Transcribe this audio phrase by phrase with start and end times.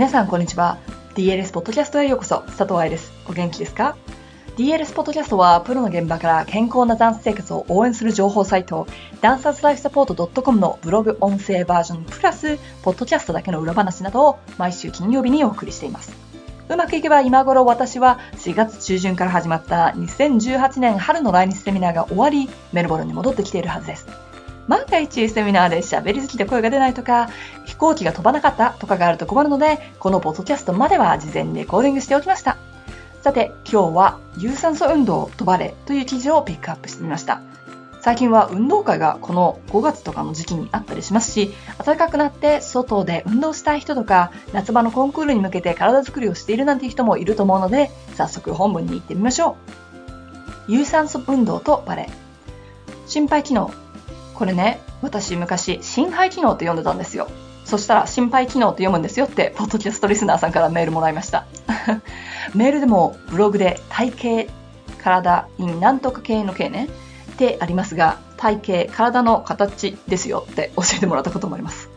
[0.00, 0.78] 皆さんこんにちは。
[1.14, 2.38] DLS ポッドキャストへようこそ。
[2.56, 3.12] 佐藤愛です。
[3.28, 3.98] お元気ですか
[4.56, 8.86] ？DLS ポッドキャストはプロの現場から健康なダンス生活を応援する情報サイト
[9.20, 16.16] ダンサーズライフサポート .com のブログ音声バージョンプラスポッドキャストだけの裏話などを毎週金曜日にお送りしています
[16.70, 24.06] うまくいけば今頃私は4月中旬から始まった2018年春の来日セミナーが終わりメルボルンに戻ってきているはずです
[24.70, 27.28] 万が一セミナーで喋り好きで声が出ないとか、
[27.66, 32.56] 飛行機が飛ばなかったとかがあると困るので、このポッドキャストまでは事前にレコーディングしておきました。
[33.20, 37.42] さて、今日は有酸素運動とバレという記事をピックアップしてみました。
[38.00, 41.52] 最近は運動会がこの5月とかの時期にあったりしますし、
[41.84, 49.56] 暖かくなって外で運動したい人とか、夏場のコンクールに向けて体作りをしているなんていう人もいると思うので、早速本文に行ってみましょ
[50.68, 50.72] う。
[50.72, 52.08] 有酸素運動とバレ
[53.08, 53.72] 心肺機能
[54.40, 57.28] これね、私昔、心肺機能って呼んでたんですよ。
[57.66, 61.44] そしたら、心肺機能って読むんですよって、ポッドキャストリスナーさんからメールもらいました。
[62.56, 64.52] メールでも、ブログで体型、
[65.02, 66.88] 体、in なんとか系の系ね、
[67.32, 71.90] ってありますが、体型、体の形ですよって教えてもらったこともあります。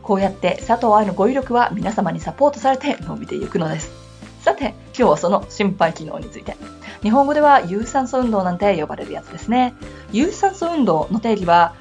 [0.00, 4.03] こうやって佐藤愛の語彙力は皆様にサポートされて伸びていくのです。
[4.44, 6.54] さて、今日はその心肺機能について。
[7.02, 9.72] 日本語では有酸素運動なんて呼ばれるやつですね。
[10.12, 11.72] 有酸素運動の定義は、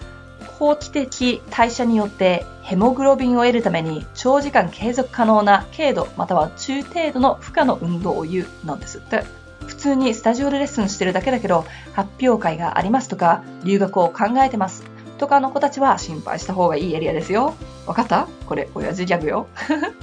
[0.59, 9.25] 後期的代謝によってヘモグロビンを得るために長時間継続可能な軽度または中程度の負荷の運動を言うなんですって。
[9.67, 14.83] 普通にスタジオでレッスンしてるだけだけど発表会がありますとか留学を考えてます
[15.17, 17.55] とかの子たちは心配した方がいいエリアですよ。
[17.85, 18.27] わかった？
[18.47, 19.47] これ親父ギャグよ。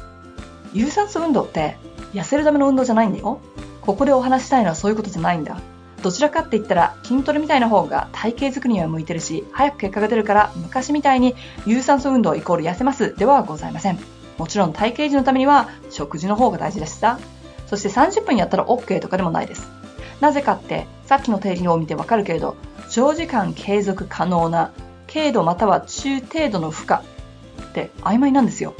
[0.74, 1.78] 有酸素運動って
[2.12, 3.40] 痩せるための運動じゃないんだよ。
[3.80, 5.60] ここでお話したいのはそういうことじゃないんだ。
[6.02, 11.34] どちらかって言ったら筋トレみたいな方が体型作りには向いてるし、早く結果が出るから昔みたいに
[11.66, 13.98] 有酸素運動イコール痩せますではございません。
[14.38, 17.18] もちろん体型維持のためには食事の方が大事ですさ。
[17.66, 19.68] そして30分やったら OK とかでもないです。
[20.20, 22.56] なぜかってさっきの定義を見てわかるけれど、
[22.88, 24.72] 長時間継続可能な
[25.12, 28.74] 軽度または中程度の負荷って曖昧なんですよ。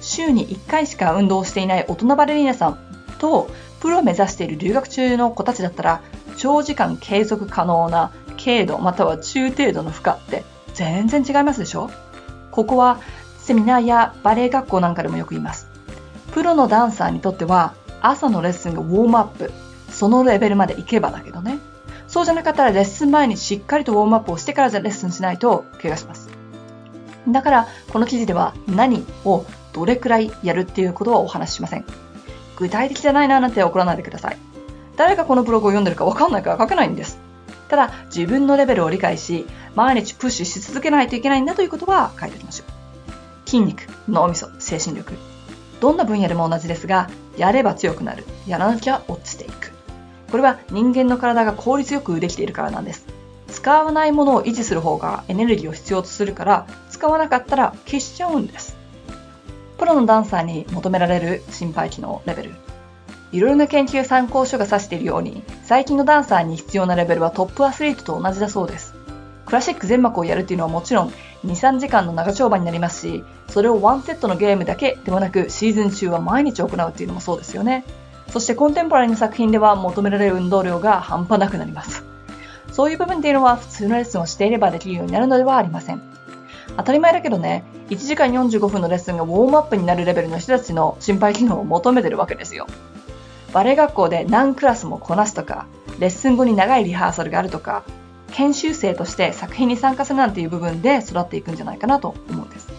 [0.00, 2.78] 週に1回しか運動していない大人バレリーナさん
[3.18, 3.50] と
[3.80, 6.02] プロを目指している留学中の子たちだったら
[6.36, 8.12] 長時間継続可能な
[8.42, 10.44] 軽度または中程度の負荷って
[10.74, 11.90] 全然違いますでしょ？
[12.50, 13.00] ここは
[13.38, 15.68] セミナーやバレエ学校なんかでもよく言います。
[16.32, 19.52] プロのダンサーにとっては朝のレッスンがウォームアップ、
[19.90, 21.58] そのレベルまで行けばだけどね。
[22.08, 26.28] そうじゃなかったらレッスン前にしっかりとウォームアップをしてからじゃレッスンしないと怪我します。
[27.28, 31.84] だからこの記事では何をどれくらいやるっていうことはお話ししません。
[32.56, 34.36] 具体的じゃないななんて怒らないでください。
[34.96, 37.18] 誰がこのブログを読んでるかわかんないから書けないんです。
[37.68, 43.48] ただ、自分のレベルを理解し、毎日プッシュし続けないといけないんだということは書いておきましょう。
[43.48, 45.14] 筋肉、脳みそ、精神力。
[45.80, 48.24] どんな分野でも同じですが、やれば強くなる。
[48.46, 49.72] やらなきゃ落ちていく。
[50.30, 53.06] これは人間の体が効率よくできているからなんです。
[53.48, 58.76] 使わないものを維持する方がエネルギーを必要とするから、使わなかったら消しちゃうんです。
[59.80, 62.50] プロのダンサーに求められる心肺機能レベル。
[63.32, 68.94] いろいろな研究参考書が指しているように、最近のダンサーに必要なレベルはトップアスリートと同じだそうです。
[69.46, 71.14] クラシック全幕をやるっていうのはもちろん2、
[71.46, 77.84] 3時間の長丁場になりますし、それをワンセットのゲームだけではなくシーズン中は毎日行うっていうのもそうですよね。
[78.28, 82.04] そしてコンテンポラリーの作品では求められる運動量が半端なくなります。
[82.70, 86.02] そういう部分っていうのは普通のレッスンをしていればできるようになるのではありません。
[86.80, 92.66] 当たり前だけどね、1時間45分のレッスンがウォームアップになるレベルの人たちの心肺機能を求めてるわけですよ。
[93.52, 95.66] バレエ学校で何クラスもこなすとか、
[95.98, 97.82] レッスン後に長いリハーサルがあるとか、
[98.32, 102.69] 研修生として作品に参加するなんていう部分で育っていくんじゃないかなと思うんです。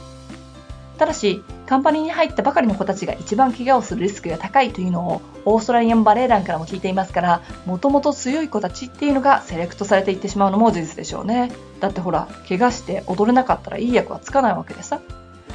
[1.01, 11.51] ただし、カンパニーに入ったばかりの子たちが一番怪我をするリスクが高いというのをオーストラリアンバレエ団からも聞いていますから、もともと強い子たちっていうのがセレクトされていってしまうのも事実でしょうね。
[11.79, 15.01] だってほら、怪我して踊れなかったらいい役はつかないわけでさ。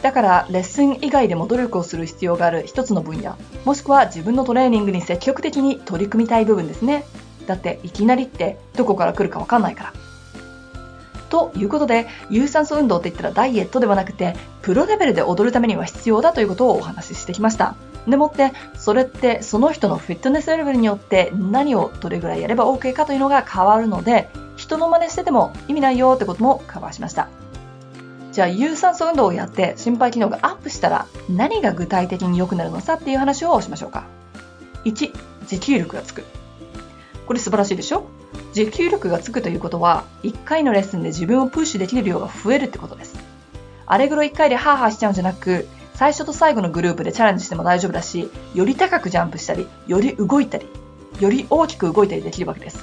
[0.02, 7.04] だからレッスン以外でも努力をする必要がある一つの分野もしくは自分のトレーニングに積極的に取り組みたい部分ですね
[7.46, 9.92] だっていきなりってどこから来るかわかんないから
[11.28, 17.74] ということで有酸素運動って言ったらダイエットではなくてプロレベルで踊るためには必要だということをお話ししてきました
[18.06, 27.28] でもってそれってその人のフィットネスレベルによって何をどれぐらいやれば OK かというのが変わるので人の真似してても意味ないよってこともカバーしました
[28.32, 34.04] じゃあ有酸素運動をやって心肺機能がアップしたら何が具体的に良くなるのさっていう話をしましょうか。
[34.84, 35.10] 1、
[35.46, 36.22] 持久力がつく。
[37.26, 38.04] これ素晴らしいでしょ？
[38.56, 43.14] 持久力がつくということは1回のレッスンで自分をプッシュできる量が増えるってことです。
[43.84, 50.66] あれぐらい1回でハーハーしちゃうんじゃなく最初と最後のグループでチャレンジしても大丈夫だし、より高くジャンプしたり、より動いたり、
[51.20, 52.82] より大きく動いたりできるわけです。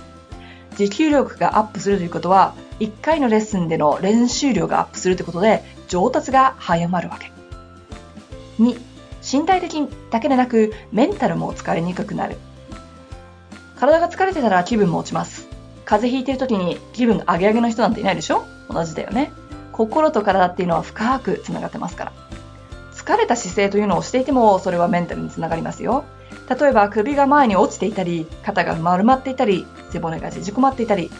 [0.78, 7.32] 持久力がアップするということは、1回のレッスンでの練習量がアップするということで、上達が早まるわけ。
[8.60, 8.80] 2、
[9.40, 12.38] 身体的だけでなく、メンタルも疲れにくくなる。
[13.80, 15.53] 体が疲れてたら気分も落ちます。
[15.86, 18.46] 風邪ひいてる時に気分が上げ上げの人なんていないでしょ？
[18.70, 19.32] 同じだよね。
[19.72, 22.14] 心と体っていうのは深くつながってますから。
[22.94, 26.06] 疲れた姿勢というのをしていても、それはメンタルにつながりますよ。
[26.50, 31.12] 例えば首が前に落ちていたり、肩が丸まっていたり、背骨が縮こまっていたり、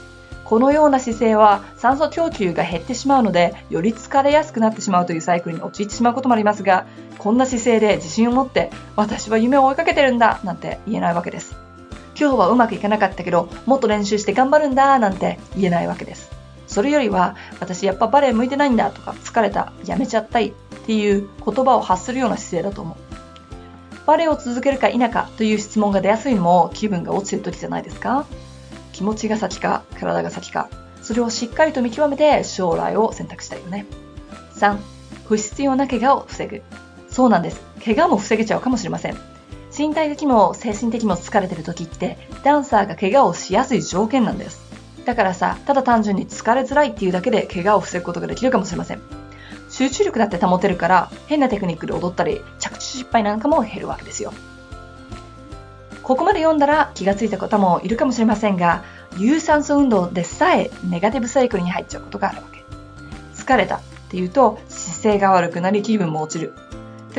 [0.46, 6.86] このような姿勢は酸素供給が減ってしまうので、より疲れやすくなってしまうというサイクルに陥ってしまうこともありますが、
[7.18, 11.56] こんな姿勢で自信を持って、私は夢を追いかけてるんだなんて言えないわけです。
[12.20, 16.32] 今日はうまくいかなかったけど、もっと練習して頑張るんだなんて言えないわけです。
[16.68, 20.54] それよりは、私やっぱバレエ向いてないんだとか、疲れた、やめちゃったいっ
[20.86, 22.98] ていう言葉を発するような姿勢だと思う。
[24.06, 28.26] バレエを続けるか否かという質問が出やすいのも気分が落ちてる時じゃないですか
[28.92, 30.70] 気持ちが先か、体が先か、
[31.02, 33.86] それをしっかりと見極めて将来を選択したいよね。
[34.56, 34.78] 3、
[35.26, 36.62] 不必要な怪我を防ぐ。
[37.10, 37.62] そうなんです。
[37.84, 39.33] 怪我も防げちゃうかもしれません。
[39.76, 44.62] 身体的も精神的も疲れてる時ってダンサーが怪我をしやすい条件なんです。
[45.06, 49.02] だからさ、ただ単純に疲れづらいっていうだけで怪我を防ぐことができるかもしれません。
[49.70, 54.32] 集中力だって保てるから変なテクニックで踊ったり着地失敗なんかも減るわけですよ。
[56.04, 58.84] ここまで読んだら気がついた方もいるかもしれませんが、
[59.18, 62.64] 有酸素運動でさえネガティブサイクルに入っちゃうことがあるわけ。
[63.36, 66.54] 疲れたっていうと姿勢が悪くなり気分も落ちる。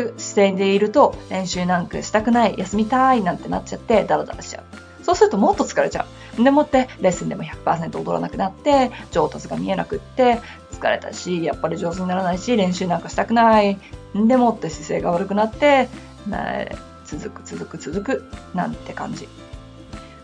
[0.03, 4.65] って姿勢でいると練習なんかしたくない休みたいなんてなっちゃってダラダラしちゃう。
[5.05, 6.07] そうするともっと疲れちゃ
[6.39, 6.43] う。
[6.43, 10.41] でもってレッスンでも100%踊らなくなって上達が見えなくって
[10.73, 13.79] 疲れたしやっぱり上手にならないし練習なんかしたくない。
[14.15, 15.89] でもって姿勢が悪くなって
[17.05, 18.25] 続く続く続く
[18.55, 19.29] なんて感じ。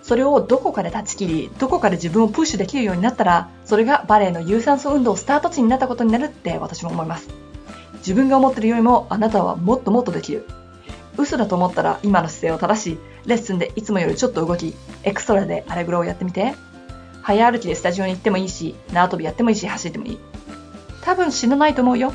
[0.03, 7.50] それをどこかで断ち切りどこかで自分をプッシュできるようになったらそれがバレエの有酸素運動スタート地になったことになるって私も思います。
[8.01, 10.45] 自分が思ってるよりもあなたはもっともっとできる。
[11.17, 16.55] 嘘だと思ったら今の姿勢を正し、レッスンでいつもよりちょっと動き、エクストラでアレグロをやってみて。
[17.23, 20.19] 早歩きでスタジオに行ってもいいし、縄跳びやってもいいし、走ってもいい。
[21.03, 22.15] 多分死なないと思うよ。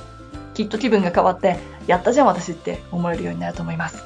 [0.55, 4.03] きっと気分が変わって、やったじゃん私って思えるようになると思います。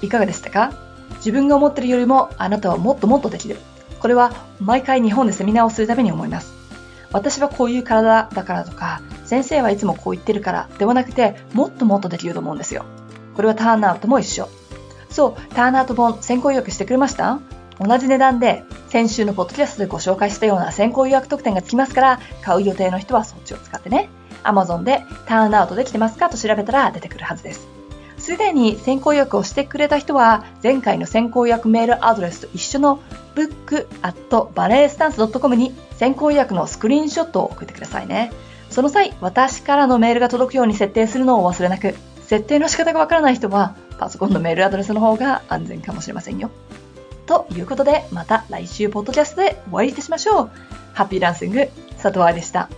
[0.00, 0.72] いかがでしたか？
[1.16, 3.58] 自分が思ってるよりもあなたはもっともっとできる。
[3.98, 6.52] これは毎回日本でセミナーをするために思います。
[7.12, 9.00] 私はこういう体だからとか、
[9.32, 12.84] 先生はいつもこう言ってるからではなくて、もっともっとできると思うんですよ。
[13.34, 14.46] これはターンアウトも一緒。
[15.08, 17.38] そう、ターンアウト本先行予約してくれました？
[17.80, 24.10] 同じ値段で先週のポッドキャストでご紹介したような先行予約特典がつきますから、買う予定の人はそっちを使ってね。
[24.42, 27.66] Amazon でターンアウトできてますかと調べたら出てくるはずです。
[28.18, 33.00] すでに先行予約をしてくれた人は、前回の先行予約メールアドレスと一緒の
[33.34, 38.30] book.balletstance.com に先行予約のスクリーンショットを送ってくださいね。
[38.72, 41.94] その際、私からのメールが届くように設定するのを忘れなく、
[42.26, 46.50] 設定の仕方がわからない人は、パソコンのメールアドレスの方が安全かもしれませんよ。
[47.26, 50.50] ということで、また来週ポッドキャストでお会いいたしましょう。
[50.94, 51.68] ハッピーランシング、
[52.02, 52.68] 佐藤愛でした。